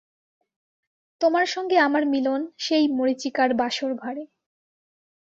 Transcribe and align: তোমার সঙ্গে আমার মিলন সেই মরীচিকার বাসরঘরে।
তোমার 1.21 1.45
সঙ্গে 1.45 1.77
আমার 1.77 2.03
মিলন 2.05 2.41
সেই 2.57 2.85
মরীচিকার 2.97 3.49
বাসরঘরে। 3.53 4.23